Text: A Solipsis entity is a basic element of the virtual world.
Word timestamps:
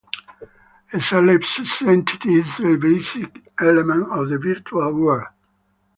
A 0.93 0.97
Solipsis 0.99 1.83
entity 1.87 2.39
is 2.39 2.59
a 2.59 2.75
basic 2.75 3.51
element 3.59 4.09
of 4.09 4.29
the 4.29 4.39
virtual 4.39 4.91
world. 4.93 5.27